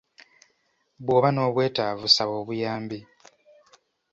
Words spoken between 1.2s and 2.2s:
n'obwetaavu